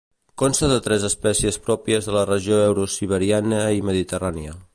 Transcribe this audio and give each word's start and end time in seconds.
Consta 0.41 0.69
de 0.71 0.77
tres 0.87 1.03
espècies 1.09 1.59
pròpies 1.67 2.07
de 2.09 2.17
la 2.17 2.25
regió 2.33 2.59
eurosiberiana 2.71 3.65
i 3.81 3.87
mediterrània. 3.93 4.61